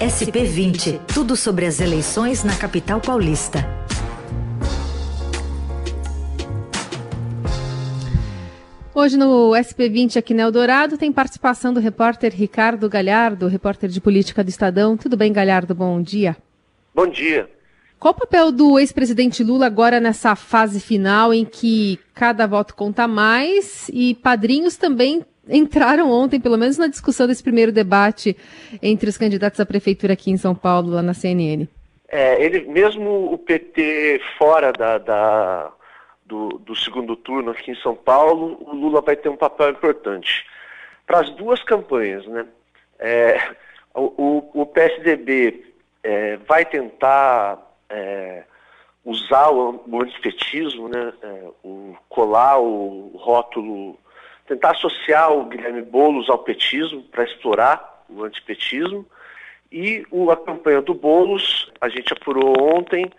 [0.00, 3.66] SP20 Tudo sobre as eleições na capital paulista.
[8.94, 14.44] Hoje no SP20 aqui no Eldorado tem participação do repórter Ricardo Galhardo, repórter de política
[14.44, 14.98] do Estadão.
[14.98, 15.74] Tudo bem, Galhardo?
[15.74, 16.36] Bom dia.
[16.94, 17.48] Bom dia.
[17.98, 23.08] Qual o papel do ex-presidente Lula agora nessa fase final em que cada voto conta
[23.08, 28.36] mais e padrinhos também entraram ontem, pelo menos na discussão desse primeiro debate
[28.82, 31.66] entre os candidatos à prefeitura aqui em São Paulo, lá na CNN?
[32.08, 35.72] É, ele, mesmo o PT fora da, da
[36.24, 40.44] do, do, segundo turno aqui em São Paulo, o Lula vai ter um papel importante.
[41.06, 42.46] Para as duas campanhas, né?
[42.98, 43.54] É,
[43.94, 45.64] o, o, PSDB
[46.02, 48.44] é, vai tentar é,
[49.04, 51.12] usar o, o antipetismo, né?
[51.22, 53.98] É, o, colar o rótulo,
[54.46, 59.06] tentar associar o Guilherme Boulos ao petismo para explorar o antipetismo.
[59.70, 63.10] E o, a campanha do Boulos, a gente apurou ontem,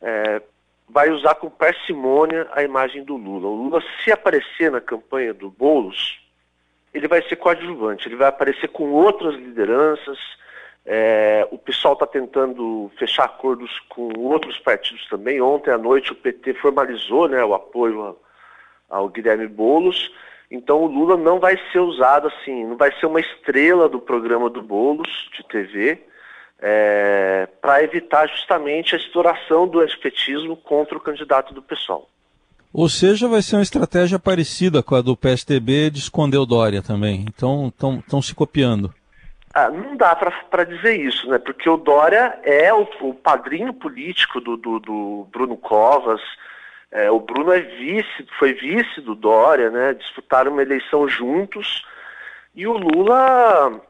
[0.00, 0.42] é,
[0.88, 3.46] vai usar com parcimônia a imagem do Lula.
[3.46, 6.20] O Lula, se aparecer na campanha do Boulos,
[6.92, 10.18] ele vai ser coadjuvante, ele vai aparecer com outras lideranças.
[10.84, 15.40] É, o pessoal está tentando fechar acordos com outros partidos também.
[15.40, 18.18] Ontem à noite o PT formalizou né, o apoio
[18.90, 20.12] ao Guilherme Boulos.
[20.52, 24.50] Então o Lula não vai ser usado assim, não vai ser uma estrela do programa
[24.50, 25.98] do Boulos de TV
[26.60, 32.06] é, para evitar justamente a exploração do antipetismo contra o candidato do PSOL.
[32.70, 36.82] Ou seja, vai ser uma estratégia parecida com a do PSDB de esconder o Dória
[36.82, 37.24] também.
[37.28, 38.92] Então, estão se copiando.
[39.54, 41.38] Ah, não dá para dizer isso, né?
[41.38, 46.20] Porque o Dória é o, o padrinho político do, do, do Bruno Covas.
[46.92, 49.94] É, o Bruno é vice, foi vice do Dória, né?
[49.94, 51.82] Disputaram uma eleição juntos.
[52.54, 53.80] E o Lula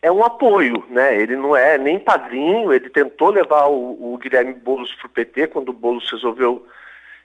[0.00, 1.20] é um apoio, né?
[1.20, 5.48] Ele não é nem padrinho, ele tentou levar o, o Guilherme Boulos para o PT
[5.48, 6.66] quando o Boulos resolveu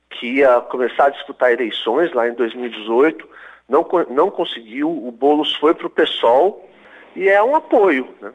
[0.09, 3.28] que ia começar a disputar eleições lá em 2018,
[3.67, 6.69] não, não conseguiu, o Boulos foi para o PSOL
[7.16, 8.34] e é um apoio, né?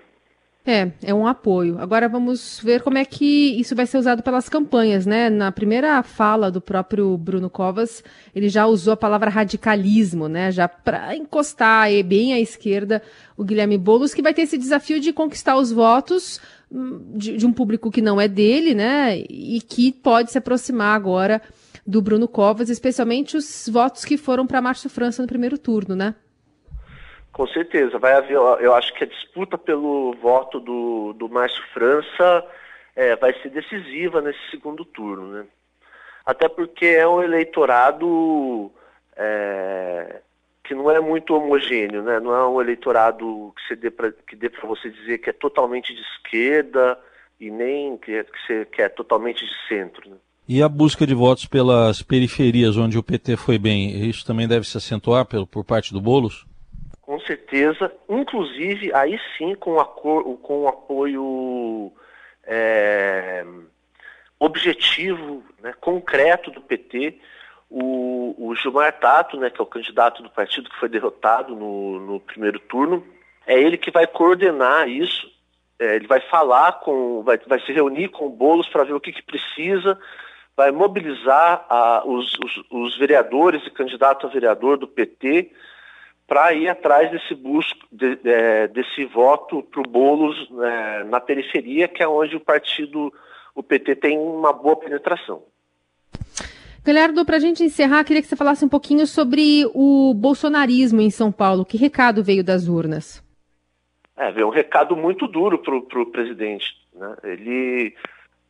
[0.65, 1.79] É, é um apoio.
[1.79, 5.31] Agora vamos ver como é que isso vai ser usado pelas campanhas, né?
[5.31, 8.05] Na primeira fala do próprio Bruno Covas,
[8.35, 10.53] ele já usou a palavra radicalismo, né?
[10.53, 13.03] Já para encostar bem à esquerda
[13.39, 16.39] o Guilherme Boulos, que vai ter esse desafio de conquistar os votos
[16.71, 19.19] hum, de, de um público que não é dele, né?
[19.31, 21.41] E que pode se aproximar agora
[21.87, 26.15] do Bruno Covas, especialmente os votos que foram para Márcio França no primeiro turno, né?
[27.41, 32.47] Com certeza, vai haver, eu acho que a disputa pelo voto do, do Márcio França
[32.95, 35.47] é, vai ser decisiva nesse segundo turno, né?
[36.27, 38.71] Até porque é um eleitorado
[39.17, 40.21] é,
[40.63, 42.21] que não é muito homogêneo, né?
[42.21, 43.91] Não é um eleitorado que, dê
[44.27, 46.99] que dê para você dizer que é totalmente de esquerda
[47.41, 50.17] e nem que, que, que é totalmente de centro, né?
[50.47, 54.67] E a busca de votos pelas periferias, onde o PT foi bem, isso também deve
[54.67, 56.50] se acentuar por, por parte do Boulos?
[57.21, 61.93] Com certeza, inclusive aí sim com, a com o apoio
[62.45, 63.45] é,
[64.39, 67.19] objetivo, né, concreto do PT,
[67.69, 72.01] o, o, Gilmar Tato, né, que é o candidato do partido que foi derrotado no,
[72.01, 73.07] no primeiro turno,
[73.47, 75.31] é ele que vai coordenar isso,
[75.79, 79.01] é, ele vai falar com, vai, vai se reunir com o Boulos para ver o
[79.01, 79.99] que, que precisa,
[80.57, 85.53] vai mobilizar a, os, os, os vereadores e candidato a vereador do PT
[86.31, 91.89] para ir atrás desse busco, de, de, desse voto para o Boulos é, na periferia,
[91.89, 93.13] que é onde o partido,
[93.53, 95.43] o PT, tem uma boa penetração.
[96.85, 101.11] Galhardo, para a gente encerrar, queria que você falasse um pouquinho sobre o bolsonarismo em
[101.11, 101.65] São Paulo.
[101.65, 103.21] Que recado veio das urnas?
[104.17, 106.77] É, veio um recado muito duro para o presidente.
[106.95, 107.17] Né?
[107.25, 107.97] Ele,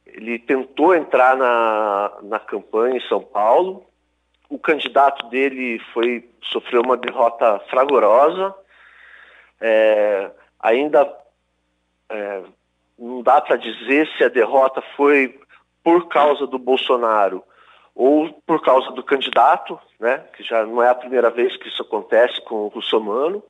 [0.07, 3.87] ele tentou entrar na, na campanha em São Paulo,
[4.51, 8.55] o candidato dele foi sofreu uma derrota fragorosa.
[9.61, 11.11] É, ainda
[12.11, 12.43] é,
[12.99, 15.39] não dá para dizer se a derrota foi
[15.83, 17.43] por causa do Bolsonaro
[17.95, 21.83] ou por causa do candidato, né, que já não é a primeira vez que isso
[21.83, 23.43] acontece com o Russomano,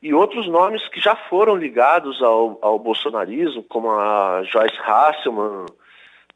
[0.00, 5.66] e outros nomes que já foram ligados ao, ao bolsonarismo, como a Joyce Hasselman,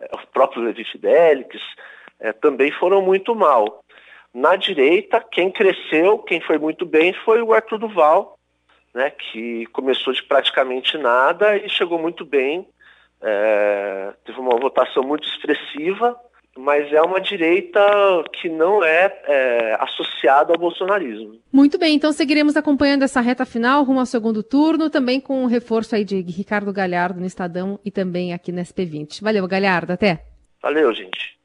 [0.00, 1.60] é, o próprio Levi Fidelix,
[2.20, 3.84] é, também foram muito mal.
[4.36, 8.38] Na direita, quem cresceu, quem foi muito bem, foi o Arthur Duval,
[8.94, 12.68] né, que começou de praticamente nada e chegou muito bem.
[13.22, 16.20] É, teve uma votação muito expressiva
[16.58, 17.78] mas é uma direita
[18.32, 21.38] que não é, é associada ao bolsonarismo.
[21.52, 25.46] Muito bem, então seguiremos acompanhando essa reta final rumo ao segundo turno, também com o
[25.46, 29.22] reforço aí de Ricardo Galhardo no Estadão e também aqui na SP20.
[29.22, 30.24] Valeu, Galhardo, até.
[30.62, 31.36] Valeu, gente.